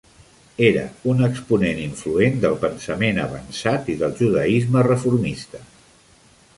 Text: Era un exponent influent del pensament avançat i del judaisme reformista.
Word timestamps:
Era 0.67 0.85
un 1.11 1.19
exponent 1.27 1.81
influent 1.83 2.41
del 2.47 2.57
pensament 2.65 3.23
avançat 3.27 3.93
i 3.95 4.01
del 4.03 4.19
judaisme 4.23 4.89
reformista. 4.93 5.67